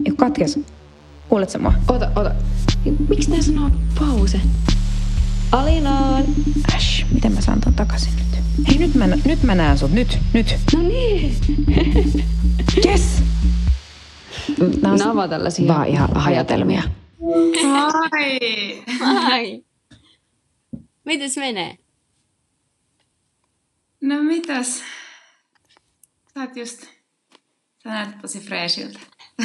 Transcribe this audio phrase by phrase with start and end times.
[0.00, 0.58] Eiku katkes.
[1.28, 1.72] Kuuletko mua?
[1.88, 2.34] Ota, ota.
[3.08, 4.40] Miksi tää sanoo pause?
[5.52, 6.18] Alina!
[6.74, 8.44] Äsh, miten mä saan ton takaisin nyt?
[8.68, 9.90] Hei, nyt mä, nyt mä näen sut.
[9.90, 10.46] Nyt, nyt.
[10.72, 11.36] No niin!
[12.86, 13.22] Yes!
[14.82, 16.82] Nää on Nämä tällaisia vaan ihan hajatelmia.
[18.12, 18.84] Ai!
[19.00, 19.64] Ai.
[21.04, 21.78] Mites menee?
[24.00, 24.82] No mitäs?
[26.34, 26.80] Sä oot just...
[27.84, 28.98] Sä näytät tosi freeshiltä.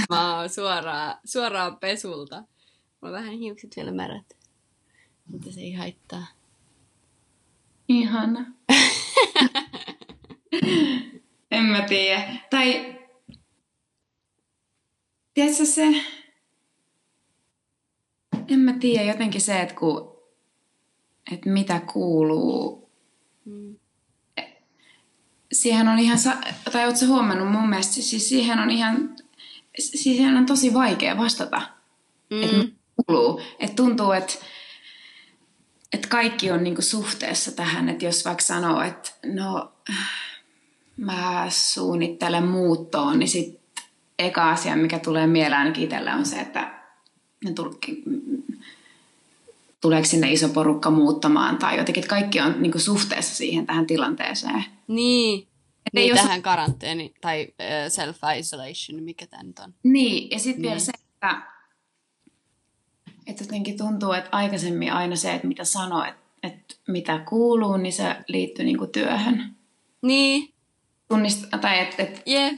[0.10, 2.44] Mä oon suoraan, suoraan pesulta.
[3.02, 4.38] Mulla on vähän hiukset vielä märät.
[5.32, 6.28] Mutta se ei haittaa.
[7.88, 8.46] Ihana.
[11.52, 12.36] en mä tiedä.
[12.50, 12.96] Tai...
[15.34, 15.84] Tiedätkö se...
[18.48, 20.20] En mä tiedä, jotenkin se, että kun...
[21.32, 22.90] Että mitä kuuluu.
[23.46, 23.76] Mm.
[25.54, 26.18] Siihen on ihan...
[26.72, 29.16] Tai ootko huomannut mun mielestä, siis siihen on ihan...
[29.80, 31.62] Siis on tosi vaikea vastata.
[32.30, 32.44] Mm.
[32.44, 32.66] että
[32.96, 33.42] kuuluu.
[33.60, 34.34] Että tuntuu, että,
[35.94, 39.72] että kaikki on niinku suhteessa tähän, että jos vaikka sanoo, että no
[40.98, 43.84] mä suunnittelen muuttoon, niin sitten
[44.20, 46.80] eka asia, mikä tulee mieleen ainakin on se, että
[47.46, 48.04] ne tulki,
[49.82, 54.66] tuleeko sinne iso porukka muuttamaan tai jotenkin, että kaikki on niinku suhteessa siihen tähän tilanteeseen.
[54.88, 55.49] Niin.
[55.86, 59.74] Et ei Niin jos- tähän karanteeni tai äh, self-isolation, mikä tämä nyt on.
[59.84, 60.70] Niin, ja sitten Niin.
[60.70, 61.42] vielä se, että,
[63.28, 67.94] että jotenkin tuntuu, että aikaisemmin aina se, että mitä sanoo, että, että mitä kuuluu, niin
[67.94, 69.56] se liittyy niinku työhön.
[70.02, 70.54] Niin,
[71.08, 72.58] Tunnist, tai että, että, jee.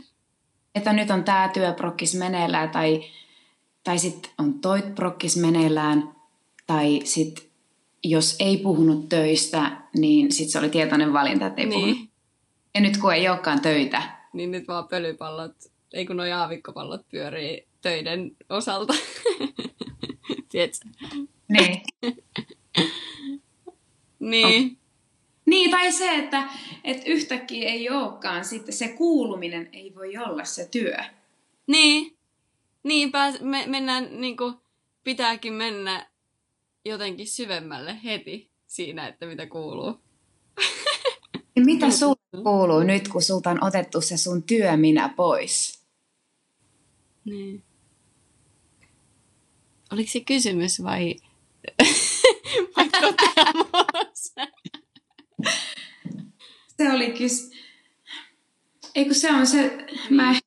[0.75, 3.03] että nyt on tämä työprokkis meneillään, tai,
[3.83, 6.16] tai sitten on toi prokkis meneillään,
[6.67, 7.45] tai sitten
[8.03, 11.80] jos ei puhunut töistä, niin sitten se oli tietoinen valinta, että ei niin.
[11.95, 12.11] puhunut.
[12.75, 14.02] Ja nyt kun ei olekaan töitä,
[14.33, 15.55] niin nyt vaan pölypallot,
[15.94, 18.94] ei kun noi aavikkopallot pyörii töiden osalta.
[20.50, 20.89] Tiedätkö?
[21.47, 21.81] niin.
[24.19, 24.78] Niin.
[25.45, 26.50] Niin, tai se, että,
[26.84, 30.97] että yhtäkkiä ei olekaan sitten, se kuuluminen ei voi olla se työ.
[31.67, 32.17] Niin.
[32.84, 34.53] Niin, pääs, me, mennään, niin kuin,
[35.03, 36.09] pitääkin mennä
[36.85, 40.01] jotenkin syvemmälle heti siinä, että mitä kuuluu.
[41.66, 45.81] Mitä sulle kuuluu nyt, kun sulta on otettu se sun työminä pois?
[47.25, 47.63] Niin.
[49.91, 51.16] Oliko se kysymys vai,
[52.77, 54.33] vai toteamus?
[56.77, 57.51] Se oli kys...
[58.95, 60.39] Ei kun se on se, mä,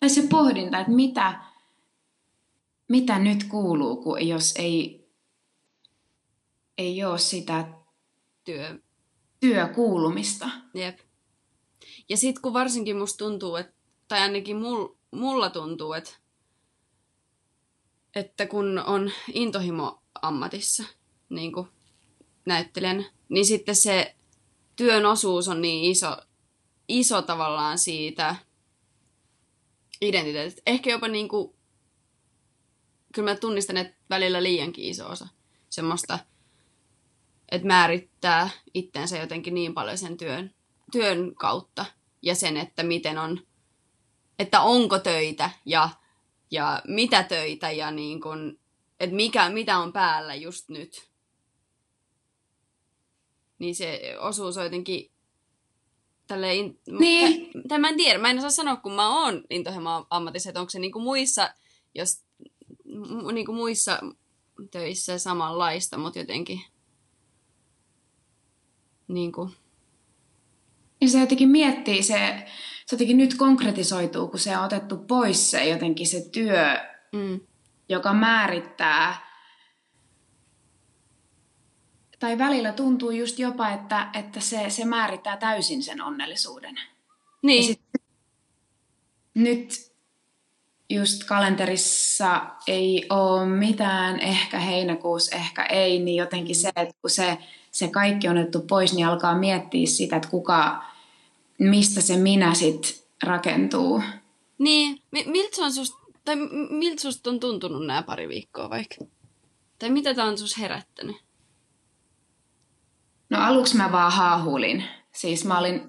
[0.00, 1.40] tai se pohdinta, että mitä,
[2.88, 5.08] mitä nyt kuuluu, kun jos ei,
[6.78, 7.80] ei ole sitä
[8.44, 8.78] Työ.
[9.40, 10.50] Työkuulumista.
[10.74, 10.98] Jep.
[12.08, 13.72] Ja sitten kun varsinkin musta tuntuu, että,
[14.08, 16.10] tai ainakin mul, mulla tuntuu, että,
[18.14, 20.84] että kun on intohimo ammatissa,
[21.28, 21.52] niin
[22.46, 24.14] näyttelijänä, niin sitten se
[24.76, 26.16] työn osuus on niin iso,
[26.88, 28.36] iso tavallaan siitä
[30.00, 30.62] identiteetistä.
[30.66, 31.54] Ehkä jopa niin kuin,
[33.14, 35.28] kyllä mä tunnistan, että välillä liiankin iso osa
[35.70, 36.18] semmoista,
[37.50, 40.54] että määrittää itteensä jotenkin niin paljon sen työn,
[40.92, 41.84] työn kautta
[42.22, 43.40] ja sen, että miten on,
[44.38, 45.88] että onko töitä ja,
[46.50, 48.58] ja mitä töitä ja niin kun,
[49.00, 51.10] että mikä, mitä on päällä just nyt.
[53.58, 55.10] Niin se osuus on jotenkin
[56.26, 57.50] tälleen, in, Niin.
[57.68, 60.70] tai mä en tiedä, mä en osaa sanoa, kun mä oon intohimo ammatissa, että onko
[60.70, 61.54] se niinku muissa,
[61.94, 62.24] jos,
[62.86, 64.00] mu- niinku muissa
[64.70, 66.60] töissä samanlaista, mutta jotenkin
[69.14, 69.50] niinku,
[71.00, 72.46] Ja se jotenkin miettii, se,
[72.86, 76.64] se jotenkin nyt konkretisoituu, kun se on otettu pois se jotenkin se työ,
[77.12, 77.40] mm,
[77.88, 79.30] joka määrittää.
[82.18, 86.80] Tai välillä tuntuu just jopa, että, että se, se määrittää täysin sen onnellisuuden.
[87.42, 87.80] niin, Ja sit,
[89.34, 89.92] nyt
[90.90, 97.38] just kalenterissa ei ole mitään, ehkä heinäkuussa, ehkä ei, niin jotenkin se, että kun se,
[97.70, 100.84] se kaikki on otettu pois, niin alkaa miettiä sitä, että kuka,
[101.58, 104.02] mistä se minä sit rakentuu.
[104.58, 106.36] niin, Mi- miltä se on susta, tai
[106.70, 108.96] miltä susta on tuntunut nämä pari viikkoa vaikka?
[109.78, 111.16] Tai mitä tää on sus herättänyt?
[113.30, 114.84] No aluksi mä vaan haahuilin.
[115.14, 115.82] Siis mä olin,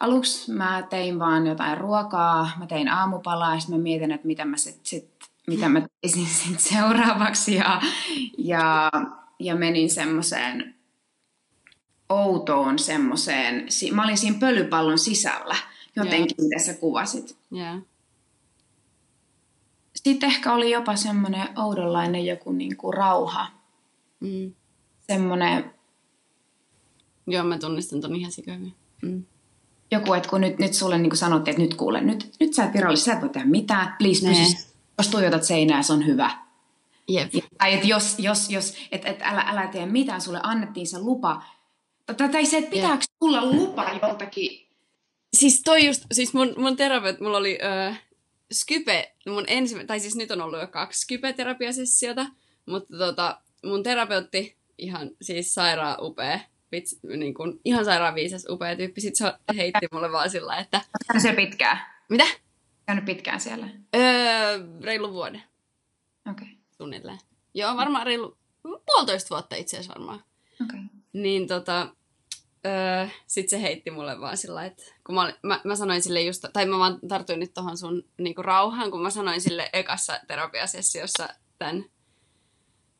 [0.00, 4.44] aluksi mä tein vaan jotain ruokaa, mä tein aamupalaa ja sitten mä mietin, että mitä
[4.44, 5.10] mä, sit, sit,
[5.46, 7.54] mitä mä teisin sit seuraavaksi.
[7.54, 7.80] Ja,
[8.38, 8.90] ja,
[9.40, 10.75] ja menin semmoiseen
[12.08, 15.56] outoon semmoiseen, mä olin siinä pölypallon sisällä
[15.96, 17.36] jotenkin, mitä sä kuvasit.
[17.56, 17.78] Yeah.
[19.96, 23.46] sitten ehkä oli jopa semmoinen oudonlainen joku niin kuin rauha.
[24.20, 24.54] Mm.
[25.06, 25.76] Semmoinen
[27.26, 28.32] Joo, mä tunnistan ton ihan.
[29.02, 29.24] Mm.
[29.90, 32.74] joku, että kun nyt, nyt sulle niin sanottiin, että nyt kuule, nyt, nyt sä et
[32.74, 34.44] virallisesti, sä et voi tehdä mitään, please Nee.
[34.44, 34.66] pysy,
[34.98, 36.30] jos tuijotat seinää, se on hyvä.
[37.08, 37.32] Jep.
[37.58, 41.42] Tai että jos, jos, jos et, et älä, älä tee mitään, sulle annettiin se lupa.
[42.32, 44.68] Tai, se, että pitääkö tulla lupa joltakin.
[45.36, 47.92] Siis toi just, siis mun, mun terapeut, mulla oli öö,
[48.52, 52.26] Skype, mun ensimmäinen, tai siis nyt on ollut jo kaksi Skype-terapiasessiota,
[52.66, 56.40] mutta tota, mun terapeutti, ihan siis sairaan upea,
[56.72, 60.80] vits, niin kuin, ihan sairaan viisas upea tyyppi, sit se heitti mulle vaan sillä, että
[61.06, 61.78] käynyt siellä pitkään?
[62.08, 62.24] mitä?
[62.86, 63.68] Käynyt pitkään siellä?
[63.96, 64.02] Öö,
[64.82, 65.42] reilu vuoden
[66.30, 66.44] Okei.
[66.44, 66.56] Okay.
[66.76, 67.18] suunnilleen.
[67.54, 70.24] Joo, varmaan reilu puolitoista vuotta itse asiassa varmaan.
[70.64, 70.80] Okay.
[71.12, 71.95] Niin tota,
[72.66, 76.20] öö, sit se heitti mulle vaan sillä että kun mä, olin, mä, mä sanoin sille
[76.20, 80.20] just, tai mä vaan tartuin nyt tohon sun niinku rauhaan, kun mä sanoin sille ekassa
[80.28, 81.28] terapiasessiossa
[81.58, 81.84] tämän,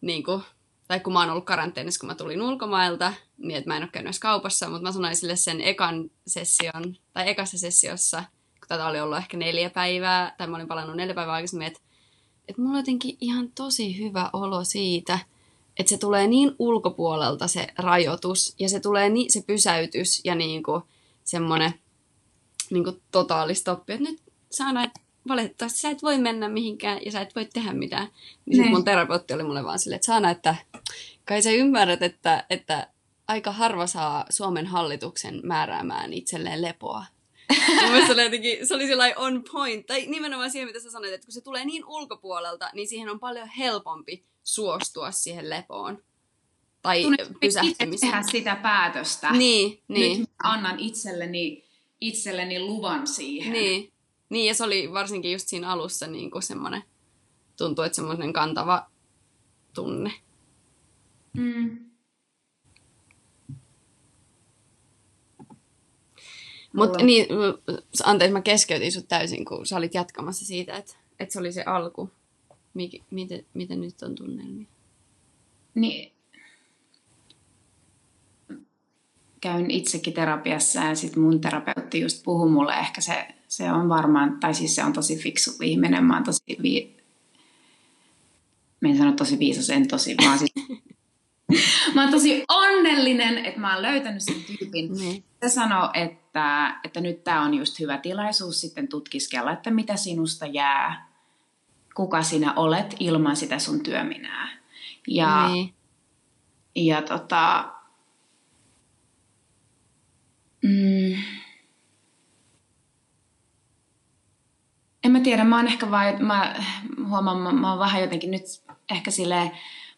[0.00, 0.42] niinku,
[0.88, 3.90] tai kun mä oon ollut karanteenissa, kun mä tulin ulkomailta, niin että mä en ole
[3.92, 8.24] käynyt kaupassa, mutta mä sanoin sille sen ekan session, tai ekassa sessiossa,
[8.60, 11.80] kun tätä oli ollut ehkä neljä päivää, tai mä olin palannut neljä päivää aikaisemmin, että
[12.48, 15.18] että mulla on jotenkin ihan tosi hyvä olo siitä,
[15.78, 20.82] että se tulee niin ulkopuolelta se rajoitus ja se tulee niin, se pysäytys ja niinku
[21.24, 21.74] semmoinen
[22.70, 24.20] niinku totaalistoppi, että nyt
[24.50, 24.90] sä näet,
[25.28, 28.08] valitettavasti sä et voi mennä mihinkään ja sä et voi tehdä mitään.
[28.46, 28.70] Niin Niin.
[28.70, 30.54] mun terapeutti oli mulle vaan silleen, että Saana, että
[31.24, 32.88] kai sä ymmärrät, että, että
[33.28, 37.04] aika harva saa Suomen hallituksen määräämään itselleen lepoa.
[37.50, 39.86] Ja mun mielestä se oli jotenkin, se oli sellainen on point.
[39.86, 43.20] Tai nimenomaan siihen, mitä sä sanoit, että kun se tulee niin ulkopuolelta, niin siihen on
[43.20, 46.02] paljon helpompi suostua siihen lepoon.
[46.82, 47.04] Tai
[47.40, 48.12] pysähtymiseen.
[48.12, 49.30] tehdä sitä päätöstä.
[49.32, 51.64] Niin, niin, Nyt annan itselleni,
[52.00, 53.52] itselleni luvan siihen.
[53.52, 53.92] niin.
[54.28, 56.82] Niin, ja se oli varsinkin just siinä alussa niin kuin semmoinen,
[57.56, 58.86] tuntuu, että semmoinen kantava
[59.74, 60.12] tunne.
[61.32, 61.78] Mm.
[66.72, 67.26] Mutta niin,
[68.04, 71.62] anteeksi, mä keskeytin sut täysin, kun sä olit jatkamassa siitä, että, että se oli se
[71.62, 72.10] alku.
[72.76, 74.66] Mik, miten, miten nyt on tunnelmia?
[75.74, 76.12] Niin,
[79.40, 84.40] käyn itsekin terapiassa ja sitten mun terapeutti just puhui mulle, ehkä se, se on varmaan,
[84.40, 86.96] tai siis se on tosi fiksu ihminen, mä oon tosi vi...
[88.80, 90.52] Mä en sano tosi viisas, en tosi, mä oon, siis...
[91.94, 94.92] mä oon tosi onnellinen, että mä oon löytänyt sen tyypin.
[94.92, 95.24] Niin.
[95.42, 100.46] Se sanoo, että, että nyt tämä on just hyvä tilaisuus sitten tutkiskella, että mitä sinusta
[100.46, 101.05] jää,
[101.96, 104.48] kuka sinä olet ilman sitä sun työminää.
[105.08, 105.74] Ja, Niin.
[106.74, 107.72] ja tota,
[110.62, 111.22] mm,
[115.04, 116.54] en mä tiedä, mä oon ehkä vaan, mä
[117.08, 118.42] huomaan, mä, mä oon vähän jotenkin nyt
[118.90, 119.50] ehkä silleen,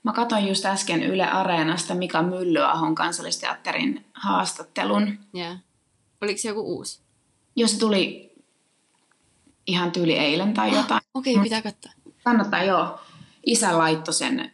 [0.02, 5.18] mä katsoin just äsken Yle Areenasta Mika Myllyahon kansallisteatterin haastattelun.
[5.36, 5.58] Yeah.
[6.20, 7.00] Oliko se joku uusi?
[7.56, 8.27] Jos se tuli
[9.68, 11.00] ihan tyyli eilen tai jotain.
[11.14, 11.92] Okei, okay, pitää katsoa.
[12.24, 13.00] Kannattaa, joo.
[13.46, 14.52] Isä laittoi sen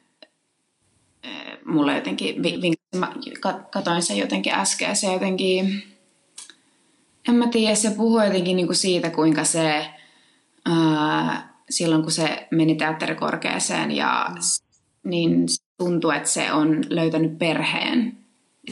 [1.23, 2.35] eh, mulle jotenkin,
[2.97, 5.83] mä ka- katoin sen jotenkin äsken ja se jotenkin,
[7.29, 9.91] en mä tiedä, se puhui jotenkin niinku siitä, kuinka se
[10.67, 14.63] ää, silloin kun se meni teatterikorkeeseen ja s-
[15.05, 15.47] niin
[15.79, 18.19] tuntuu, että se on löytänyt perheen.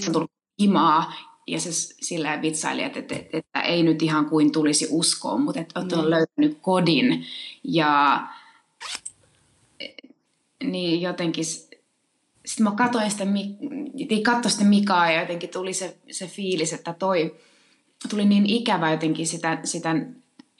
[0.00, 0.30] Se on tullut
[0.60, 1.12] himaa
[1.46, 5.40] ja se s- silleen vitsaili, että, että, että, että ei nyt ihan kuin tulisi uskoon,
[5.40, 6.10] mutta että, on Mm.
[6.10, 7.26] löytänyt kodin
[7.64, 8.22] ja
[10.64, 13.56] niin jotenkin, sitten mä katsoin sitä, Mi-
[14.22, 17.36] katsoin sitä Mikaa ja jotenkin tuli se, se fiilis, että toi
[18.10, 19.90] tuli niin ikävä jotenkin sitä, sitä,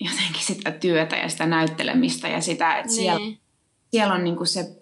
[0.01, 3.39] jotenkin sitä työtä ja sitä näyttelemistä ja sitä, että siellä, Niin.
[3.91, 4.77] siellä on niinku se,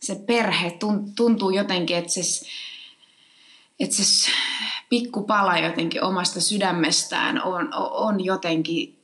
[0.00, 2.46] se perhe, tun- tuntuu jotenkin, että se,
[3.80, 4.30] että se
[4.92, 8.98] s- pikku pala jotenkin omasta sydämestään on, on, jotenkin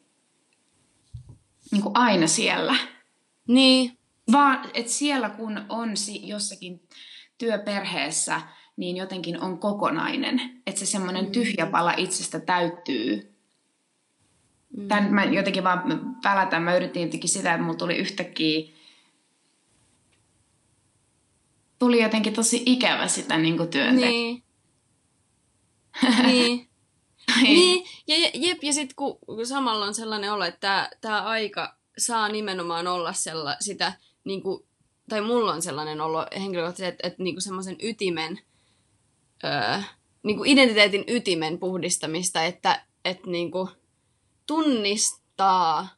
[1.70, 2.76] niinku aina siellä.
[3.48, 3.98] Niin.
[4.32, 5.90] Vaan, että siellä kun on
[6.22, 6.82] jossakin
[7.38, 8.40] työperheessä,
[8.76, 10.62] niin jotenkin on kokonainen.
[10.66, 13.34] Että se semmoinen tyhjä pala itsestä täyttyy.
[14.76, 14.88] Mm.
[14.88, 18.68] Tän mä jotenkin vaan välätän, mä yritin jotenkin sitä, että mulla tuli yhtäkkiä
[21.78, 24.10] tuli jotenkin tosi ikävä sitä niin kuin työntekoa.
[24.10, 24.42] Niin.
[26.26, 26.68] niin.
[27.42, 32.28] Niin, ja, jep, ja sitten kun, kun samalla on sellainen olo, että tämä aika saa
[32.28, 33.92] nimenomaan olla sella, sitä,
[34.24, 34.64] niin kuin,
[35.08, 38.40] tai mulla on sellainen olo henkilökohtaisesti, että, että niin semmoisen ytimen,
[39.44, 39.82] öö,
[40.22, 43.68] niin kuin identiteetin ytimen puhdistamista, että, että niin kuin
[44.46, 45.88] tunnistaa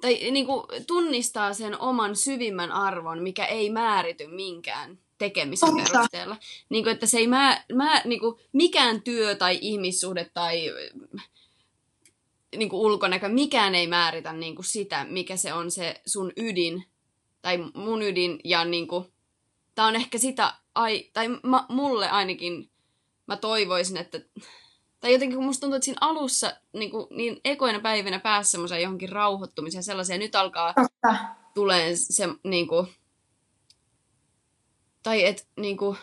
[0.00, 5.92] tai niin kuin, tunnistaa sen oman syvimmän arvon, mikä ei määrity minkään tekemisen Totta.
[5.92, 6.36] perusteella.
[6.68, 10.70] Niin kuin, että se ei mä, mä, niin kuin, mikään työ tai ihmissuhde tai
[12.56, 16.84] niin kuin ulkonäkö, mikään ei määritä niin kuin sitä, mikä se on se sun ydin
[17.42, 19.04] tai mun ydin ja niin kuin,
[19.74, 22.70] tää on ehkä sitä, ai, tai ma, mulle ainakin
[23.26, 24.20] mä toivoisin, että
[25.00, 28.82] tai jotenkin kun musta tuntuu, että siinä alussa niin, kuin, niin ekoina päivinä pääsi semmoiseen
[28.82, 31.24] johonkin rauhoittumiseen sellaiseen, nyt alkaa Totta.
[31.54, 32.86] tulee se niin kuin,
[35.02, 35.96] tai et niin kuin,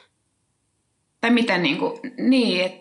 [1.22, 2.74] Tai miten niinku, niin, et,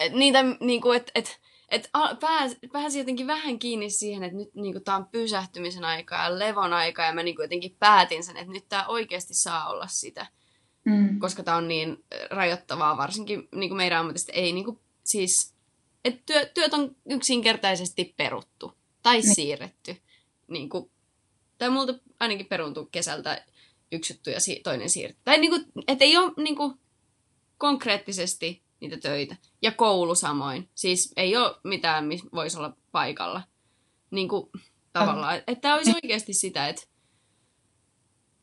[0.00, 4.54] et, niitä niin kuin, et, et, et pääs, pääsi jotenkin vähän kiinni siihen, että nyt
[4.54, 8.24] niin kuin, tää on pysähtymisen aika ja levon aika ja mä niin kuin, jotenkin päätin
[8.24, 10.26] sen, että nyt tää oikeasti saa olla sitä.
[10.84, 15.54] mm, koska tämä on niin rajoittavaa, varsinkin niin kuin meidän ammatista ei niin kuin, siis,
[16.04, 18.72] että työ, työt on yksinkertaisesti peruttu
[19.02, 19.34] tai Niin.
[19.34, 19.96] siirretty.
[20.48, 20.90] Niin kuin,
[21.58, 23.44] tai multa ainakin peruuntuu kesältä
[23.92, 25.22] yksi juttu ja si- toinen siirretty.
[25.24, 26.74] Tai niin kuin, että ei ole niin kuin,
[27.58, 29.36] konkreettisesti niitä töitä.
[29.62, 30.68] Ja koulu samoin.
[30.74, 33.42] Siis ei ole mitään, missä voisi olla paikalla.
[34.10, 34.50] Niin kuin,
[34.92, 35.36] tavallaan.
[35.36, 36.82] Että tämä olisi oikeasti sitä, että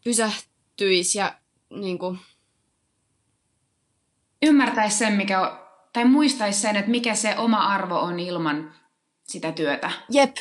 [0.04, 2.20] pysähtyisi ja niin kuin,
[4.42, 5.60] ymmärtäisi sen, mikä on,
[5.94, 8.76] tai muistaisi sen, että mikä se oma arvo on ilman
[9.24, 9.92] sitä työtä.
[10.10, 10.36] Jep.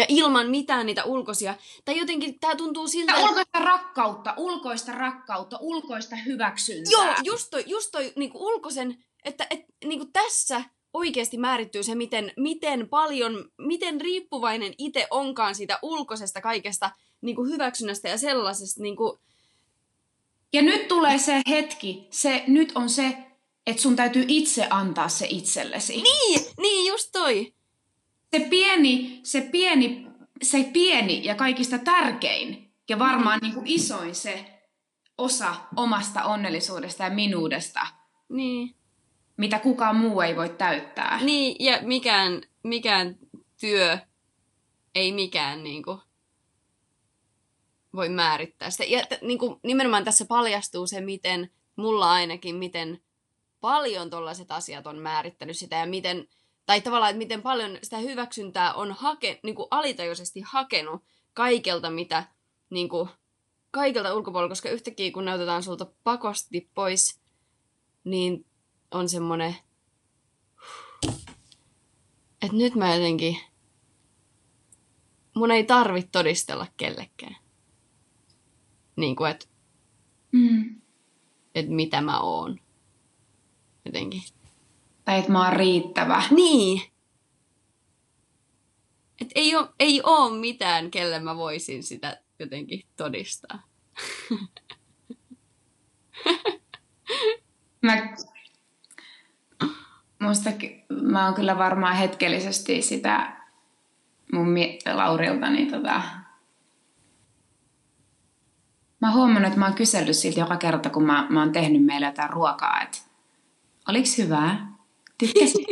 [0.00, 1.54] Ja ilman mitään niitä ulkoisia.
[1.84, 3.12] Tai jotenkin tää tuntuu siltä...
[3.12, 6.92] Että- ulkoista rakkautta, ulkoista rakkautta, ulkoista hyväksyntää.
[6.92, 10.64] Joo, just toi, just toi niinku ulkoisen, että et, niinku tässä
[10.94, 16.90] oikeasti määrittyy se, miten, miten paljon, miten riippuvainen itse onkaan siitä ulkoisesta kaikesta
[17.20, 18.82] niinku hyväksynnästä ja sellaisesta.
[18.82, 19.20] Niinku,
[20.52, 23.16] Ja nyt tulee se hetki, se, nyt on se,
[23.66, 26.02] että sun täytyy itse antaa se itsellesi.
[26.02, 27.52] niin, niin, just toi.
[28.36, 30.06] Se pieni, se pieni,
[30.42, 34.62] se pieni ja kaikista tärkein ja varmaan niin kuin isoin se
[35.18, 37.86] osa omasta onnellisuudesta ja minuudesta,
[38.28, 38.74] Niin.
[39.36, 41.18] mitä kukaan muu ei voi täyttää.
[41.24, 43.16] Niin, ja mikään, mikään
[43.60, 43.98] työ,
[44.94, 46.00] ei mikään niinku,
[47.94, 48.84] voi määrittää sitä.
[48.84, 53.00] Ja t- niinku, nimenomaan tässä paljastuu se, miten, mulla ainakin, miten
[53.60, 56.28] paljon tollaiset asiat on määrittänyt sitä ja miten,
[56.70, 62.24] tai tavallaan, että miten paljon sitä hyväksyntää on hake, niinku alitajuisesti hakenut kaikelta, mitä
[62.70, 63.08] niinku,
[63.70, 67.20] kaikelta ulkopuolella, koska yhtäkkiä kun ne otetaan sulta pakosti pois,
[68.04, 68.46] niin
[68.90, 69.56] on semmoinen
[72.42, 73.36] että nyt mä jotenkin,
[75.34, 77.36] mun ei tarvi todistella kellekään.
[78.96, 79.46] Niin kuin, että
[80.32, 80.80] Mm.
[81.54, 82.60] et mitä mä oon.
[83.84, 84.22] Jotenkin.
[85.04, 86.22] Tai että mä oon riittävä.
[86.30, 86.82] Niin.
[89.20, 93.62] Et ei oo, ei oo mitään, kelle mä voisin sitä jotenkin todistaa.
[97.82, 98.14] Mä,
[100.18, 100.50] musta,
[101.02, 103.36] mä oon kyllä varmaan hetkellisesti sitä
[104.32, 106.02] mun mie- Laurilta, niin tota...
[109.00, 111.84] Mä oon huomannut, että mä oon kysellyt siltä joka kerta, kun mä, mä oon tehnyt
[111.84, 112.98] meille jotain ruokaa, että
[113.88, 114.72] oliks hyvää?
[115.20, 115.66] Tykkäsit?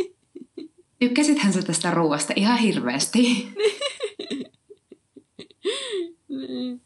[0.99, 3.47] Tykkäsithän sä tästä ruoasta ihan hirveästi?
[6.27, 6.81] Niin.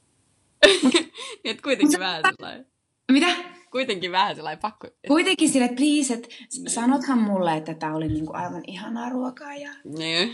[1.43, 2.67] Et kuitenkin vähän sellainen,
[3.11, 3.27] Mitä?
[3.71, 4.87] kuitenkin vähän sellainen pakko.
[5.07, 6.27] Kuitenkin sille, että please, että
[6.67, 10.33] sanothan mulle, että tää oli niinku aivan ihanaa ruokaa ja Niin.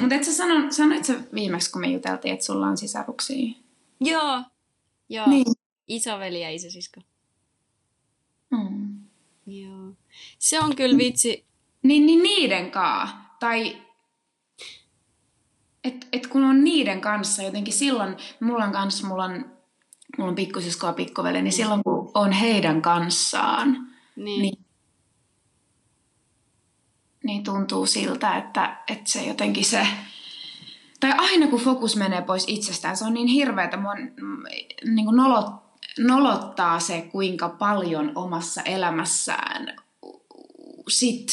[0.00, 3.56] Mutta et sä sano, sanoit sä viimeksi, kun me juteltiin, että sulla on sisaruksia?
[4.00, 4.42] Joo.
[5.08, 5.30] Joo.
[5.30, 5.46] Niin.
[5.88, 7.00] Isoveli ja isosisko.
[8.50, 8.98] Mm.
[9.46, 9.92] Joo.
[10.38, 11.46] Se on kyllä vitsi.
[11.82, 13.36] Niin, niin niiden kaa.
[13.40, 13.82] Tai
[15.84, 19.44] et, et kun on niiden kanssa jotenkin silloin, mulla on kanssa, mulla on,
[20.18, 24.42] mulla on pikkusisko ja pikkuveli, niin silloin kun on heidän kanssaan, Niin.
[24.42, 24.64] niin,
[27.24, 29.86] niin tuntuu siltä, että, että se jotenkin se...
[31.00, 33.76] Tai aina kun fokus menee pois itsestään, se on niin hirveätä.
[33.76, 34.42] Mua mm,
[34.94, 35.46] niin kuin nolot,
[35.98, 39.76] nolottaa se, kuinka paljon omassa elämässään
[40.88, 41.28] sit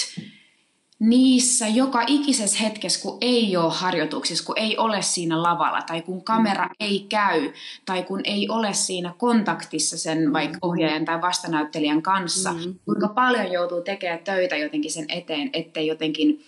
[0.99, 6.23] niissä joka ikisessä hetkessä, kun ei ole harjoituksissa, kun ei ole siinä lavalla, tai kun
[6.23, 7.51] kamera ei käy,
[7.85, 12.75] tai kun ei ole siinä kontaktissa sen vaikka ohjaajan tai vastanäyttelijän kanssa, Mm.
[12.85, 16.43] kuinka paljon joutuu tekemään töitä jotenkin sen eteen, ettei jotenkin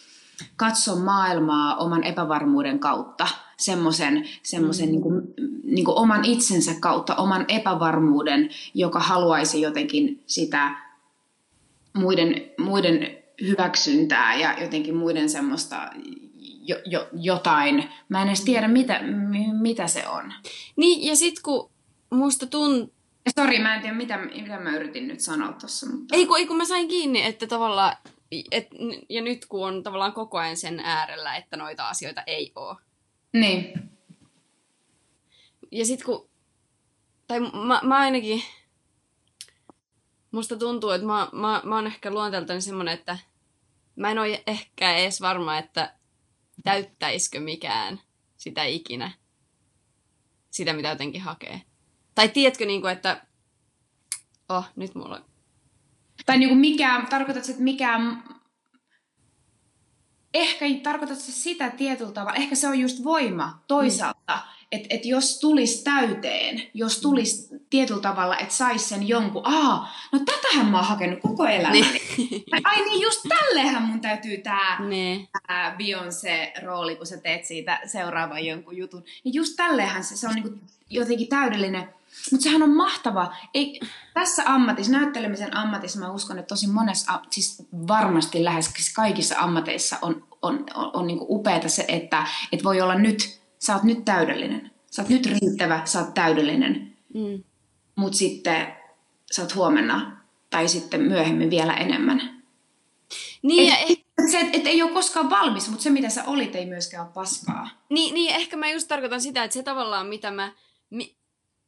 [0.55, 4.91] katso maailmaa oman epävarmuuden kautta, semmoisen semmosen Mm.
[4.91, 5.21] niin kuin,
[5.63, 10.84] niin kuin oman itsensä kautta, oman epävarmuuden, joka haluaisi jotenkin sitä
[11.95, 15.89] muiden, muiden hyväksyntää ja jotenkin muiden semmoista
[16.61, 17.89] jo, jo, jotain.
[18.09, 20.33] Mä en edes tiedä, mitä, m- mitä se on.
[20.75, 21.71] Niin, ja sit kun
[22.09, 22.95] musta tuntuu...
[23.39, 25.89] Sori, mä en tiedä, mitä, mitä mä yritin nyt sanoa tuossa.
[25.89, 26.15] Mutta...
[26.15, 27.97] Ei kun, ei kun mä sain kiinni, että tavallaan...
[28.51, 28.67] Et,
[29.09, 32.77] ja nyt kun on tavallaan koko ajan sen äärellä, että noita asioita ei ole.
[33.33, 33.89] Niin.
[35.71, 36.29] Ja sit kun...
[37.27, 38.41] Tai mä, mä ainakin...
[40.35, 43.17] Musta tuntuu, että mä, mä, mä oon ehkä luonteeltani semmonen, että
[43.95, 45.93] mä en ole ehkä edes varma, että
[46.63, 48.01] täyttäisikö mikään
[48.37, 49.11] sitä ikinä.
[50.51, 51.61] Sitä, mitä jotenkin hakee.
[52.15, 53.25] Tai tiedätkö, niin kuin, että...
[54.49, 55.21] Oh, nyt mulla.
[56.25, 57.99] Tai niinku mikä, tarkoitatko, että mikä...
[60.35, 64.41] Ehkä tarkoitatko sitä tietyllä tavalla, ehkä se on just voima toisaalta, mm.
[64.71, 70.19] että et jos tulisi täyteen, jos tulisi tietyllä tavalla, että saisi sen jonkun, aa, no
[70.19, 71.81] tätähän mä oon hakenut koko elämäni.
[72.17, 72.43] Niin.
[72.63, 75.27] Ai niin, just tällehän mun täytyy tää, niin.
[75.47, 79.03] tää Beyoncé-rooli, kun sä teet siitä seuraavan jonkun jutun.
[79.23, 80.53] Niin just tällehän se, se on niinku
[80.89, 81.89] jotenkin täydellinen
[82.31, 83.35] mutta sehän on mahtava.
[83.53, 83.79] Ei,
[84.13, 90.27] tässä ammatissa, näyttelemisen ammatissa, mä uskon, että tosi monessa, siis varmasti lähes kaikissa ammateissa on,
[90.41, 94.71] on, on, on niin upeata se, että et voi olla nyt, sä oot nyt täydellinen.
[94.91, 96.97] Sä oot nyt riittävä, sä oot täydellinen.
[97.13, 97.43] Mm.
[97.95, 98.67] Mutta sitten
[99.31, 102.43] sä oot huomenna tai sitten myöhemmin vielä enemmän.
[103.41, 106.55] Niin, et, ja et, se, et ei ole koskaan valmis, mutta se mitä sä olit
[106.55, 107.69] ei myöskään ole paskaa.
[107.89, 110.51] Niin, niin, ehkä mä just tarkoitan sitä, että se tavallaan mitä mä...
[110.89, 111.15] Mi,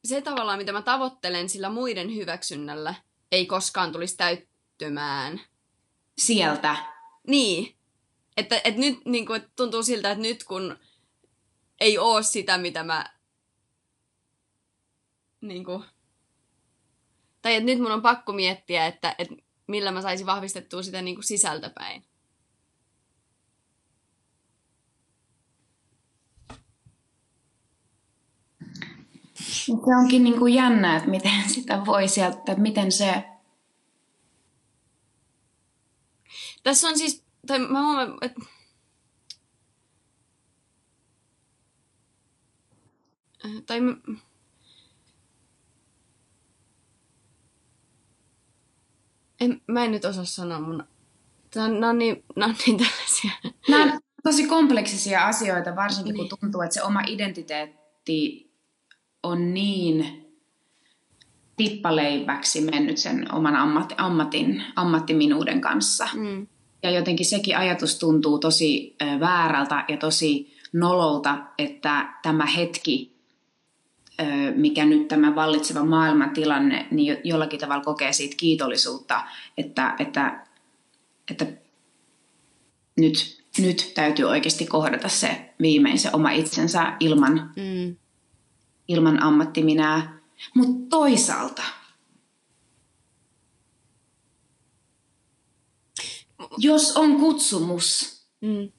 [0.08, 2.96] se tavallaan, mitä mä tavoittelen sillä muiden hyväksynnällä,
[3.32, 5.42] ei koskaan tulisi täyttymään.
[6.18, 6.76] Sieltä.
[7.28, 7.78] Niin.
[8.38, 10.78] Että, että nyt niin kuin, että tuntuu siltä, että nyt kun
[11.80, 13.06] ei oo sitä, mitä mä...
[15.42, 15.84] Niin kuin,
[17.42, 19.36] tai että nyt mun on pakko miettiä, että, että
[19.68, 22.04] millä mä saisin vahvistettua sitä niin kuin sisältäpäin.
[29.40, 33.24] Se onkin niin kuin jännä, että miten sitä voi sieltä, että miten se...
[36.64, 38.42] Tässä on siis, tai mä huomaan, että
[43.66, 43.96] tai mä...
[49.40, 50.84] En, mä en nyt osaa sanoa mun...
[51.56, 53.32] Nämä on niin, nämä on niin tällaisia.
[53.70, 56.30] Nämä on tosi kompleksisia asioita, varsinkin niin.
[56.30, 58.47] kun tuntuu, että se oma identiteetti
[59.28, 60.26] on niin
[61.56, 66.08] tippaleiväksi mennyt sen oman ammatti, ammatin, ammattiminuuden kanssa.
[66.14, 66.48] Mm.
[66.84, 73.18] Ja jotenkin sekin ajatus tuntuu tosi väärältä ja tosi nololta, että tämä hetki,
[74.56, 79.24] mikä nyt tämä vallitseva maailmantilanne, niin jollakin tavalla kokee siitä kiitollisuutta,
[79.58, 80.46] että, että,
[81.32, 81.46] että
[82.98, 87.96] nyt, nyt täytyy oikeasti kohdata se viimein se oma itsensä ilman, Mm.
[88.88, 90.20] Ilman ammattiminää.
[90.56, 91.64] Mutta toisaalta,
[96.58, 98.72] jos on kutsumus, Mm.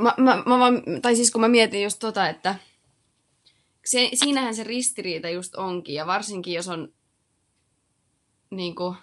[0.00, 2.54] Mä, mä, mä vaan, tai siis kun mä mietin just tota, että
[3.84, 6.94] se, siinähän se ristiriita just onkin, ja varsinkin jos on
[8.50, 8.96] niinku,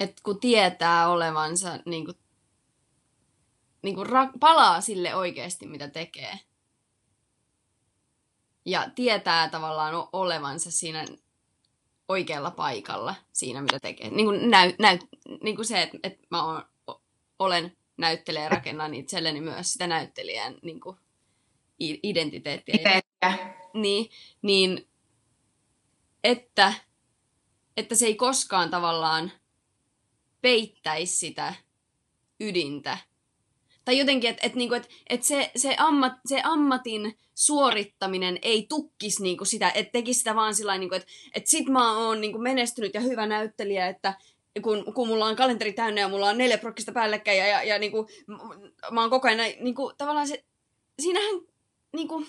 [0.00, 2.12] että kun tietää olevansa niinku,
[3.82, 6.38] niinku ra- palaa sille oikeasti, mitä tekee.
[8.64, 11.04] Ja tietää tavallaan olevansa siinä
[12.08, 14.10] oikealla paikalla siinä, mitä tekee.
[14.10, 14.98] Niin kuin, näy, näy,
[15.42, 16.64] niin kuin se, että, että mä oon,
[17.38, 20.96] olen näyttelijä ja rakennan itselleni myös sitä näyttelijän niin kuin,
[21.80, 22.74] identiteettiä.
[22.74, 23.00] itseä,
[23.74, 24.10] Niin,
[24.42, 24.88] niin
[26.24, 26.74] että,
[27.76, 29.32] että se ei koskaan tavallaan
[30.40, 31.54] peittäisi sitä
[32.40, 32.98] ydintä.
[33.84, 39.22] Tai jotenkin, että et, niinku, et, et se, se, ammat, se ammatin suorittaminen ei tukkisi
[39.22, 42.94] niinku sitä, että tekisi sitä vaan sillä niinku, että et sit mä oon niinku menestynyt
[42.94, 44.14] ja hyvä näyttelijä, että
[44.62, 47.78] kun, kun mulla on kalenteri täynnä ja mulla on neljä prokkista päällekkäin ja, ja, ja
[47.78, 48.08] niinku,
[48.90, 50.44] mä oon koko ajan niinku, tavallaan se,
[51.02, 51.40] siinähän
[51.92, 52.26] niinku,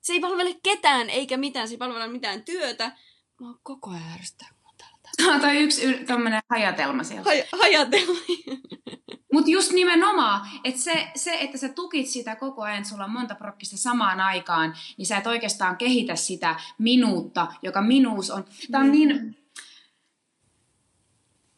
[0.00, 2.92] se ei palvele ketään eikä mitään, se ei palvele mitään työtä.
[3.40, 5.46] Mä oon koko ajan ärsyttää täältä.
[5.46, 7.30] toi yksi y- tämmönen hajatelma sieltä.
[7.30, 8.18] Haj- hajatella.
[9.32, 13.34] Mutta just nimenomaan, että se, se, että sä tukit sitä koko ajan, sulla on monta
[13.34, 18.44] prokkista samaan aikaan, niin sä et oikeastaan kehitä sitä minuutta, joka minuus on.
[18.70, 19.38] Tämä on niin,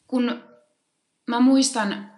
[0.07, 0.43] kun
[1.27, 2.11] mä muistan,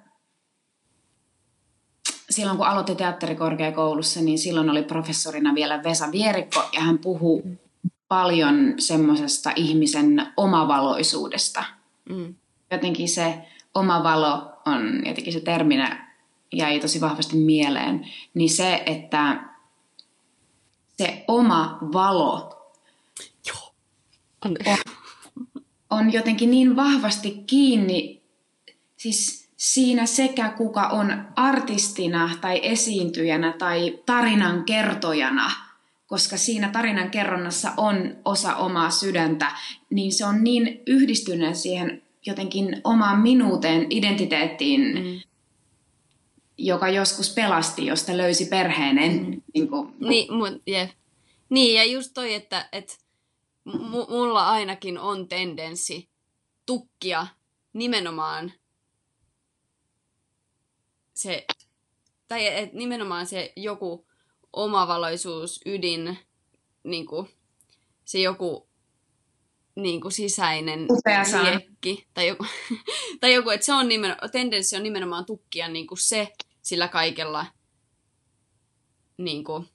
[2.31, 7.43] silloin kun aloitin teatterikorkeakoulussa, niin silloin oli professorina vielä Vesa Vierikko, ja hän puhui
[8.09, 11.65] paljon semmoisesta ihmisen omavaloisuudesta.
[12.09, 12.35] Mm.
[12.71, 16.13] Jotenkin se oma valo on, jotenkin se terminä
[16.53, 19.45] jäi tosi vahvasti mieleen, niin se, että
[20.97, 22.59] se oma valo
[23.49, 23.75] Joo.
[24.45, 24.57] on,
[25.91, 28.23] on jotenkin niin vahvasti kiinni
[28.97, 35.51] siis siinä sekä kuka on artistina tai esiintyjänä tai tarinan kertojana,
[36.07, 39.53] koska siinä tarinan kerronnassa on osa omaa sydäntä,
[39.91, 45.21] niin se on niin yhdistyneen siihen jotenkin omaan minuuteen, identiteettiin, mm.
[46.59, 48.97] joka joskus pelasti, josta löysi perheen.
[48.97, 49.43] Mm.
[49.55, 50.91] Niin, kuin, niin, mut, yeah.
[51.49, 52.95] niin, ja just toi, että, että
[53.65, 56.09] m- mulla ainakin on tendenssi
[56.67, 57.27] tukkia
[57.73, 58.53] nimenomaan
[61.15, 61.47] se,
[62.29, 64.07] tai et nimenomaan se joku
[64.53, 66.19] omavaloisuus, ydin,
[66.85, 67.29] niin kuin,
[68.05, 68.69] se joku
[69.77, 70.87] niin kuin sisäinen
[71.43, 72.47] liekki, tai joku,
[73.21, 76.33] tai joku, että se on nimen, tendenssi on nimenomaan tukkia niin kuin se
[76.63, 77.47] sillä kaikella
[79.19, 79.69] niin kuin,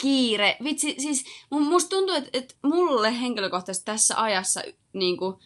[0.00, 0.56] kiire.
[0.64, 5.36] Vitsi, siis musta tuntuu, että, että mulle henkilökohtaisesti tässä ajassa niin kuin,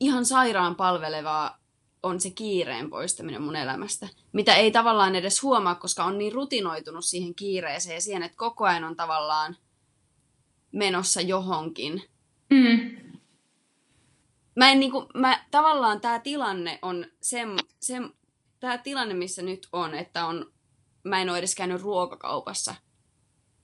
[0.00, 1.58] ihan sairaan palvelevaa
[2.02, 4.08] on se kiireen poistaminen mun elämästä.
[4.32, 8.64] Mitä ei tavallaan edes huomaa, koska on niin rutinoitunut siihen kiireeseen ja siihen, että koko
[8.64, 9.56] ajan on tavallaan
[10.74, 12.02] menossa johonkin.
[12.50, 12.96] Mm.
[14.56, 17.38] Mä en niinku, mä, tavallaan tämä tilanne on se,
[17.80, 17.94] se
[18.60, 20.52] tämä tilanne, missä nyt on, että on,
[21.04, 22.74] mä en ole edes käynyt ruokakaupassa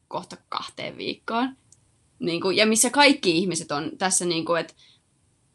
[0.08, 1.56] kohta kahteen viikkoon.
[2.18, 4.74] Niinku, ja missä kaikki ihmiset on tässä, niinku, että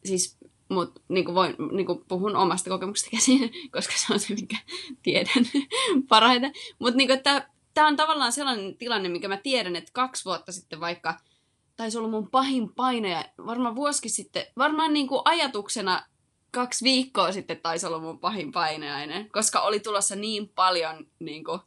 [0.04, 0.38] siis
[0.68, 4.56] mutta niin voin, niin puhun omasta kokemuksesta käsin, koska se on se, mikä
[5.02, 5.46] tiedän
[6.08, 6.52] parhaiten.
[6.78, 7.08] Mutta niin
[7.74, 11.20] tämä on tavallaan sellainen tilanne, mikä mä tiedän, että kaksi vuotta sitten vaikka
[11.76, 16.06] taisi olla mun pahin paine, varmaan vuosi sitten, varmaan niin kuin ajatuksena
[16.50, 21.60] kaksi viikkoa sitten taisi olla mun pahin paineainen, koska oli tulossa niin paljon niin kuin,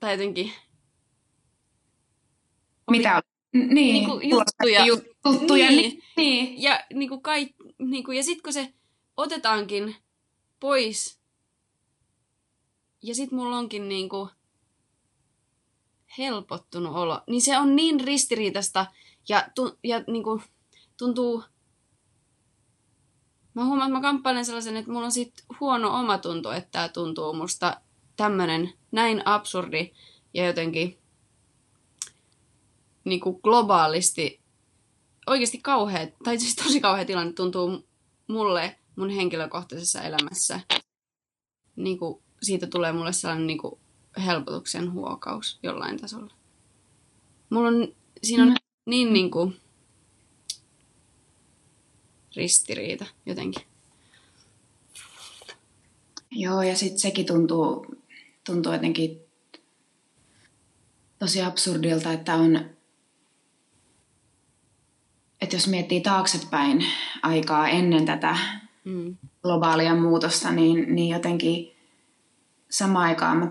[0.00, 0.52] tai jotenkin...
[2.90, 3.22] Mitä oli?
[3.52, 4.86] Niin, niin kuin juttuja.
[4.86, 5.68] juttuja.
[5.68, 5.90] Niin.
[5.90, 6.02] niin.
[6.16, 6.62] niin.
[6.62, 8.74] Ja, niin kuin kaik, niin kuin, ja sitten kun se
[9.16, 9.96] otetaankin
[10.60, 11.20] pois,
[13.02, 14.30] ja sitten mulla onkin niin kuin
[16.18, 18.86] helpottunut olo, niin se on niin ristiriitasta
[19.28, 20.42] ja, tu, ja niin kuin,
[20.96, 21.44] tuntuu...
[23.54, 27.32] Mä huomaan, että mä kamppailen sellaisen, että mulla on sit huono omatunto, että tämä tuntuu
[27.32, 27.80] musta
[28.16, 29.92] tämmönen näin absurdi
[30.34, 30.98] ja jotenkin
[33.04, 34.40] niin kuin globaalisti
[35.26, 37.88] oikeasti kauhea, tai siis tosi kauhea tilanne tuntuu
[38.26, 40.60] mulle mun henkilökohtaisessa elämässä.
[41.76, 43.80] Niin kuin, siitä tulee mulle sellainen niin kuin,
[44.24, 46.34] helpotuksen huokaus jollain tasolla.
[47.50, 48.56] Mulla on, siinä on mm.
[48.86, 49.60] niin, niin kuin,
[52.36, 53.62] ristiriita jotenkin.
[56.30, 57.86] Joo, ja sitten sekin tuntuu,
[58.46, 59.20] tuntuu jotenkin
[61.18, 62.74] tosi absurdilta, että on
[65.44, 66.84] että jos miettii taaksepäin
[67.22, 68.36] aikaa ennen tätä
[68.84, 69.16] mm.
[69.42, 71.76] globaalia muutosta, niin, niin jotenkin
[72.70, 73.50] samaan aikaan mä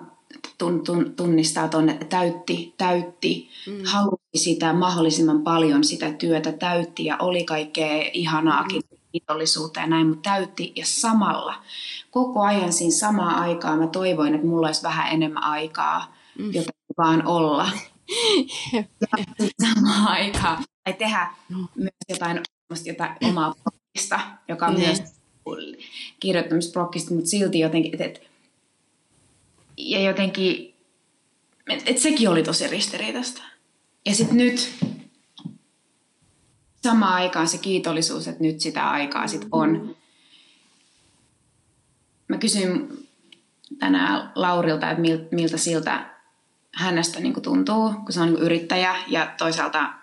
[0.58, 3.84] tun, tun, tunnistaa tuonne, että täytti, täytti, mm.
[3.86, 8.98] halusi sitä mahdollisimman paljon sitä työtä, täytti ja oli kaikkea ihanaakin, mm.
[9.12, 11.56] kiitollisuutta ja näin, mutta täytti ja samalla
[12.12, 16.54] koko ajan siinä samaan aikaan mä toivoin, että mulla olisi vähän enemmän aikaa, mm.
[16.54, 17.70] joten vaan olla.
[18.74, 18.84] ja
[19.62, 21.58] samaan aikaan tai tehdä no.
[21.76, 22.42] myös jotain,
[22.86, 24.80] jotain omaa blogista, joka on mm.
[24.80, 25.02] myös
[26.20, 28.33] kirjoittamisblogista, mutta silti jotenkin, että et,
[29.78, 30.76] ja jotenkin,
[31.70, 33.42] että et sekin oli tosi ristiriitasta.
[34.06, 34.74] Ja sitten nyt
[36.84, 39.96] samaan aikaan se kiitollisuus, että nyt sitä aikaa sitten on.
[42.28, 43.08] Mä kysyin
[43.80, 46.10] tänään Laurilta, että miltä siltä
[46.74, 49.94] hänestä niin tuntuu, kun se on niin yrittäjä ja toisaalta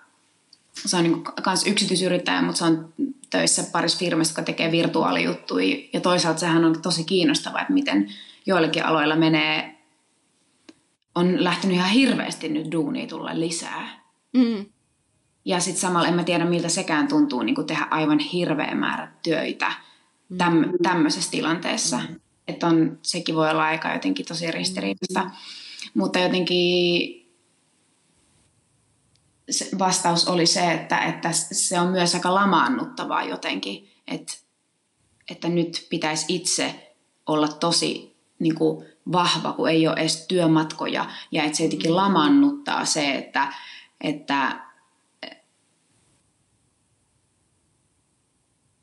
[0.87, 2.93] se on niin kans yksityisyrittäjä, mutta se on
[3.31, 5.77] töissä parissa firmassa, joka tekee virtuaalijuttuja.
[5.93, 8.09] Ja toisaalta sehän on tosi kiinnostavaa, että miten
[8.47, 9.77] joillakin aloilla menee,
[11.15, 14.01] on lähtenyt ihan hirveästi nyt duunia tulla lisää.
[14.33, 14.67] Mm.
[15.45, 19.73] Ja sitten samalla en mä tiedä, miltä sekään tuntuu niin tehdä aivan hirveä määrä töitä
[20.39, 20.73] täm, mm.
[20.83, 21.99] tämmöisessä tilanteessa.
[22.09, 22.21] Mm.
[22.49, 25.25] Että on, sekin voi olla aika jotenkin tosi ristiriitaista.
[25.25, 25.31] Mm.
[25.95, 27.20] Mutta jotenkin
[29.79, 34.33] vastaus oli se, että, että se on myös aika lamaannuttavaa jotenkin, että,
[35.31, 36.95] että nyt pitäisi itse
[37.27, 42.85] olla tosi niin kuin, vahva, kun ei ole edes työmatkoja, ja että se jotenkin lamaannuttaa
[42.85, 43.53] se, että,
[44.01, 44.61] että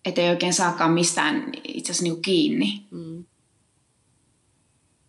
[0.07, 2.87] että ei oikein saakaan mistään itse asiassa niinku kiinni.
[2.91, 3.25] Mm.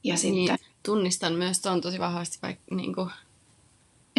[0.05, 2.95] Ja sitten, Niin, tunnistan myös ton tosi vahvasti, vaikka niin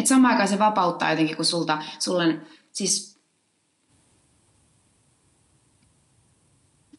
[0.00, 2.40] että samaan aikaan se vapauttaa jotenkin, kun sulta, sulle,
[2.72, 3.20] siis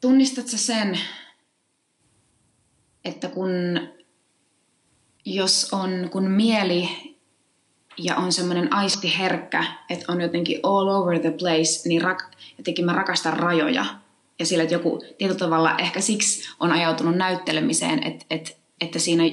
[0.01, 0.99] tunnistat sä sen,
[3.05, 3.51] että kun,
[5.25, 6.89] jos on, kun mieli
[7.97, 12.23] ja on semmoinen aisti herkkä, että on jotenkin all over the place, niin rak,
[12.57, 13.85] jotenkin mä rakastan rajoja.
[14.39, 19.23] Ja sillä, että joku tietyllä tavalla ehkä siksi on ajautunut näyttelemiseen, että, että, että siinä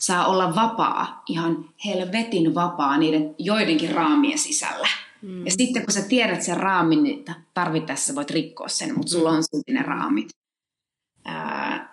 [0.00, 4.88] saa olla vapaa, ihan helvetin vapaa niiden joidenkin raamien sisällä.
[5.22, 5.44] Mm.
[5.46, 9.42] Ja sitten kun sä tiedät sen raamin, niin tarvittaessa voit rikkoa sen, mutta sulla on
[9.42, 10.28] silti ne raamit.
[11.24, 11.90] Ää...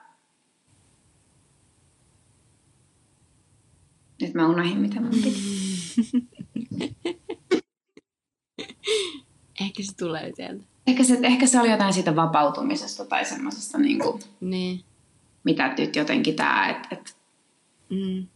[4.22, 5.42] Nyt mä unohdin, mitä mun piti.
[9.62, 10.64] ehkä se tulee sieltä.
[10.88, 14.84] Ehkä se, ehkä se oli jotain siitä vapautumisesta tai semmoisesta, niin kuin, Niin.
[15.44, 17.17] mitä nyt jotenkin tämä, että et,
[17.90, 18.28] Mm.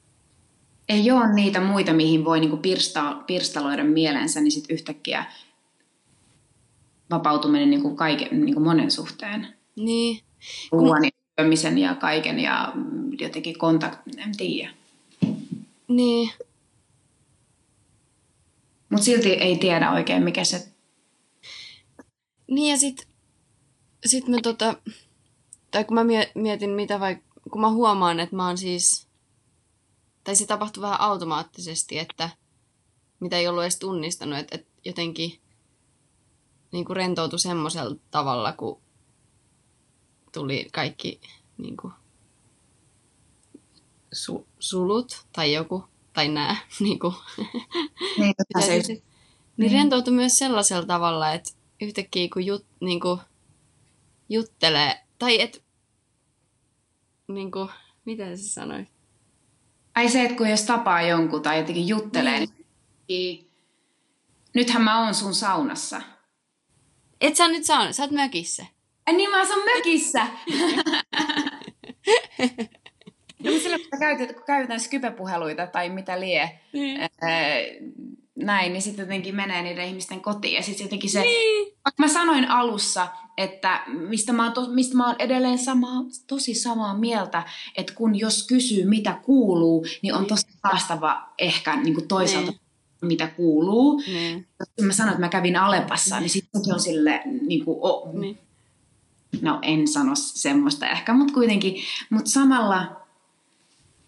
[0.90, 5.26] ei ole niitä muita, mihin voi niinku pirsta, pirstaloida mielensä, niin sitten yhtäkkiä
[7.12, 9.48] vapautuminen niinku kaiken, niinku monen suhteen.
[9.76, 10.22] Niin.
[10.72, 11.10] Ruoan ja
[11.40, 14.74] syömisen ja kaiken ja mm, jotenkin kontakt, en tiedä.
[15.88, 16.32] Niin.
[18.90, 20.68] Mutta silti ei tiedä oikein, mikä se...
[22.48, 23.08] Niin ja sit,
[24.06, 24.76] sit mä tota,
[25.72, 29.08] tai kun mä mie- mietin mitä vaikka, kun mä huomaan, että mä oon siis,
[30.24, 32.30] tai se tapahtui vähän automaattisesti, että
[33.20, 35.42] mitä ei ollut edes tunnistanut, että, että jotenkin
[36.72, 38.82] niin kuin rentoutui semmoisella tavalla, kun
[40.32, 41.22] tuli kaikki
[41.58, 41.94] niin kuin,
[44.16, 47.16] su- sulut tai joku, tai nää, niin kuin,
[48.18, 49.02] Niin, mitä se, se,
[49.58, 53.20] niin rentoutui myös sellaisella tavalla, että yhtäkkiä kun jut, niin kuin,
[54.30, 55.64] juttelee, tai et,
[57.28, 57.70] niin kuin,
[58.06, 58.88] miten se sanoi?
[59.96, 62.50] Ai se, että kun jos tapaa jonkun tai jotenkin juttelee, Niin.
[63.08, 63.48] niin
[64.54, 66.02] nythän mä oon sun saunassa.
[67.22, 68.66] Et sä nyt saa, sä oot mökissä.
[69.08, 70.28] Ai niin, mä asun mökissä.
[73.44, 76.60] no, silloin kun, käytetään, kun käytetään Skype-puheluita tai mitä lie,
[77.22, 77.30] ää,
[78.42, 80.54] näin, niin sitten jotenkin menee niiden ihmisten kotiin.
[80.56, 81.74] Ja sitten jotenkin se, Niin.
[81.98, 86.98] mä sanoin alussa, että mistä mä oon, to, mistä mä oon edelleen samaa, tosi samaa
[86.98, 87.44] mieltä,
[87.78, 92.62] että kun jos kysyy mitä kuuluu, niin on tosi haastava ehkä niin kuin toisaalta Niin.
[93.02, 94.02] mitä kuuluu.
[94.08, 94.48] Niin.
[94.60, 98.38] Jos mä sanoin, että mä kävin Alepassa, niin sitten on sille niin kuin, oh, Niin.
[99.42, 101.76] no en sano semmoista ehkä, mutta kuitenkin,
[102.10, 103.02] mutta samalla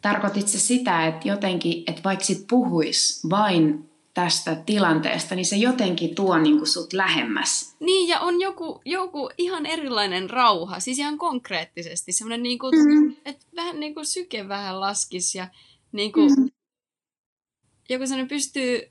[0.02, 6.16] tarkoitit se sitä, että jotenkin, että vaikka sit puhuis vain tästä tilanteesta, niin se jotenkin
[6.16, 7.76] tuo niin kuin sut lähemmäs.
[7.80, 12.12] Niin, ja on joku, joku ihan erilainen rauha, siis ihan konkreettisesti.
[12.12, 13.16] Semmoinen, niin kuin, Mm.
[13.26, 15.48] että vähän niin kuin syke vähän laskis ja
[15.92, 16.50] niin kuin, Mm.
[17.90, 18.82] joku sellainen pystyy,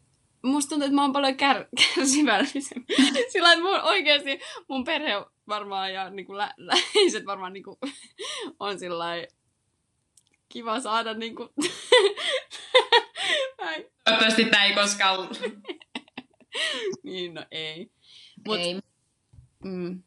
[0.42, 2.94] musta tuntuu, että mä oon paljon kär, kärsivällisempi.
[3.32, 5.12] Sillä että mun, oikeasti mun perhe
[5.48, 7.76] varmaan ja niin kuin lä, läheiset varmaan niin kuin,
[8.61, 9.04] on sillä
[10.48, 11.48] kiva saada niin kuin,
[14.05, 15.41] Toivottavasti tämä ei koskaan ollut.
[17.05, 17.91] niin, no ei.
[18.47, 18.81] Mut, Ei.
[19.65, 20.03] Mm,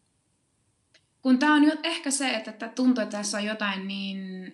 [1.21, 4.53] Kun tämä on jo ehkä se, että tää tuntuu, että tässä on jotain niin...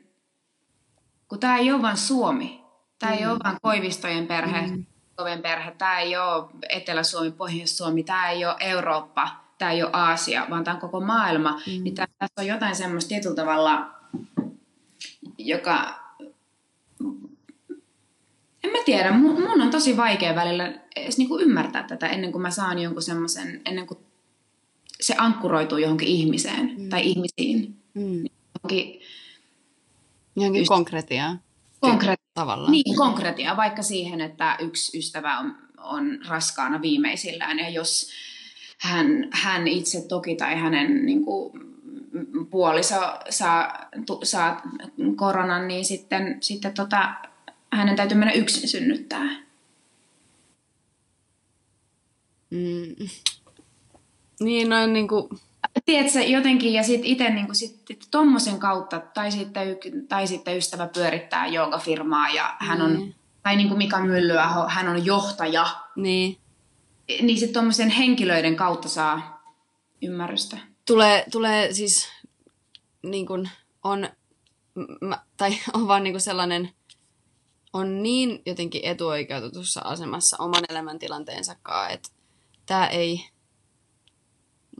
[1.28, 2.62] Kun tämä ei ole vain Suomi.
[3.00, 4.86] Tämä ei ole vain Koivistojen perhe, Mm.
[5.16, 5.72] Koven perhe.
[5.72, 8.04] Tämä ei ole Etelä-Suomi, Pohjois-Suomi.
[8.04, 9.30] Tämä ei ole Eurooppa.
[9.58, 11.52] Tämä ei ole Aasia, vaan tämä on koko maailma.
[11.52, 11.84] Mm.
[11.84, 13.92] Niin tässä on jotain semmoista tietyllä tavalla,
[15.38, 16.02] joka...
[18.64, 22.42] En mä tiedä, mun, mun on tosi vaikea välillä edes niinku ymmärtää tätä ennen kuin
[22.42, 23.98] mä saan jonkun semmoisen, ennen kuin
[25.02, 26.90] se ankkuroituu johonkin ihmiseen Mm.
[26.90, 27.76] tai ihmisiin.
[27.94, 28.24] mm.
[28.64, 29.02] Johonkin
[30.36, 31.38] Johonkin Just- konkretiaa
[31.86, 32.72] konkre- tavallaan.
[32.72, 38.10] niin, konkretia, vaikka siihen, että yksi ystävä on, on raskaana viimeisillään ja jos
[38.82, 41.54] hän, hän itse toki tai hänen niin kuin,
[42.50, 42.96] puoliso
[43.30, 44.62] saa, tu, saa
[45.16, 47.14] koronan, niin sitten, sitten tota,
[47.72, 49.42] hänen täytyy mennä yksin synnyttää.
[52.50, 53.08] Mm.
[54.40, 55.30] Niin, noin niinku...
[55.86, 59.78] Tiedätkö, jotenkin, ja sitten itse niin sit, tommosen kautta, tai sitten,
[60.10, 63.16] tai sitten ystävä pyörittää joogafirmaa, ja hän on, Niin.
[63.44, 66.38] tai niin kuin Mika Myllyaho, hän on johtaja, Niin.
[67.22, 69.42] niin sitten tuommoisen henkilöiden kautta saa
[70.02, 70.58] ymmärrystä.
[70.88, 72.10] Tulee, tulee siis
[73.04, 73.50] niin kuin
[73.84, 74.10] on,
[75.02, 76.70] mä, tai on vaan niin kuin sellainen,
[77.74, 82.10] on niin jotenkin etuoikeutetussa asemassa oman elämäntilanteensa kanssa, että
[82.66, 83.26] tämä ei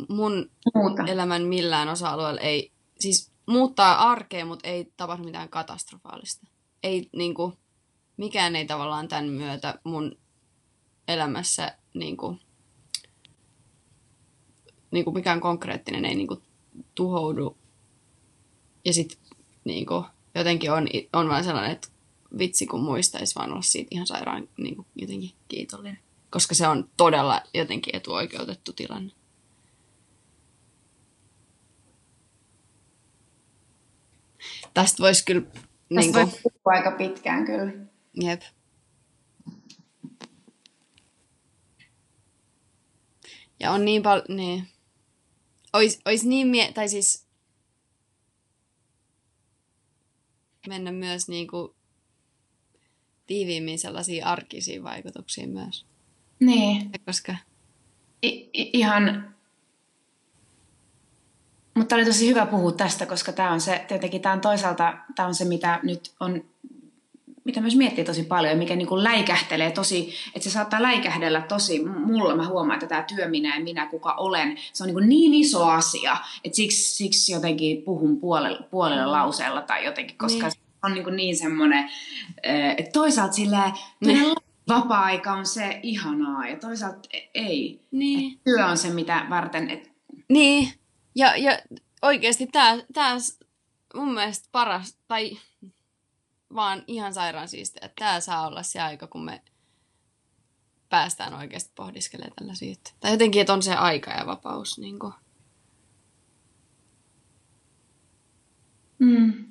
[0.10, 1.04] mun Muuta.
[1.08, 6.48] elämän millään osa-alueella ei, siis muuttaa arkea, mutta ei tapahdu mitään katastrofaalista.
[6.84, 7.54] Ei niinku,
[8.18, 10.18] mikään ei tavallaan tämän myötä mun
[11.08, 12.38] elämässä niinku,
[14.92, 16.42] niinku mikään konkreettinen ei niinku
[16.96, 17.58] tuhoudu.
[18.86, 19.20] Ja sit
[19.64, 21.88] niinku, jotenkin on, on vaan sellainen, että
[22.38, 26.00] vitsi kun muistaisi vaan olla siitä ihan sairaan niinku, jotenkin kiitollinen.
[26.30, 29.12] Koska se on todella jotenkin etuoikeutettu tilanne.
[34.74, 35.42] Tästä voisi kyllä...
[35.42, 37.72] Tästä Niin voi kuin, puhua aika pitkään kyllä.
[38.14, 38.42] jep.
[43.60, 44.26] Ja on niin paljon...
[44.30, 44.68] Niin.
[45.74, 46.72] Ois, ois niin mie...
[46.72, 47.26] Tai siis...
[50.68, 51.76] Mennä myös niinku
[53.32, 55.86] tiiviimmin sellaisiin arkisiin vaikutuksiin myös.
[56.40, 56.92] Niin.
[57.06, 57.36] Koska...
[58.24, 59.36] I- i- ihan...
[61.74, 65.28] Mutta oli tosi hyvä puhua tästä, koska tämä on se, tietenkin tämä on toisaalta, tämä
[65.28, 66.44] on se, mitä nyt on,
[67.44, 71.84] mitä myös miettii tosi paljon, mikä niin kuin läikähtelee tosi, että se saattaa läikähdellä tosi,
[71.86, 75.10] mulla mä huomaan, että tämä työ minä ja minä, kuka olen, se on niin, kuin
[75.10, 80.71] niin iso asia, että siksi, siksi jotenkin puhun puolella, puolella lauseella tai jotenkin, koska Niin.
[80.84, 81.90] On niin, kuin niin semmoinen,
[82.78, 84.36] että toisaalta silleen, Niin.
[84.70, 87.82] vapaa-aika on se ihanaa ja toisaalta e- ei.
[87.92, 88.40] Niin.
[88.44, 89.92] Työ on se, mitä varten, et,
[90.30, 90.74] Niin,
[91.16, 91.60] ja, ja
[92.02, 93.16] oikeasti tämä, tämä
[93.96, 95.38] mun mielestä paras, tai
[96.56, 99.42] vaan ihan sairaan siistiä, että tämä saa olla se aika, kun me
[100.90, 102.96] päästään oikeasti pohdiskelemaan tällaisia juttuja.
[103.00, 104.78] Tai jotenkin, että on se aika ja vapaus.
[104.80, 105.14] Niin kuin.
[109.00, 109.51] mm.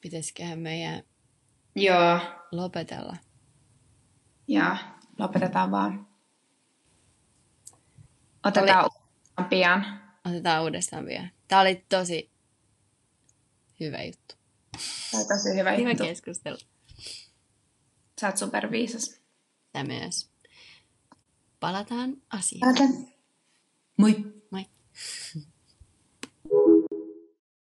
[0.00, 1.02] Pitäisiköhän meidän
[1.76, 2.20] joo,
[2.52, 3.16] lopetella.
[4.48, 4.76] ja
[5.18, 6.06] lopetetaan vaan.
[8.44, 10.00] Otetaan uudestaan pian.
[10.24, 11.28] Otetaan uudestaan vielä.
[11.48, 12.30] Tämä oli tosi
[13.80, 14.34] hyvä juttu.
[15.10, 16.04] Tämä on tosi hyvä Hyvä juttu.
[16.04, 16.56] keskustelu.
[18.20, 19.20] Sä oot superviisas.
[19.72, 20.30] Tämä myös.
[21.60, 22.74] Palataan asiaan.
[23.96, 24.24] Moi.
[24.50, 24.66] Moi.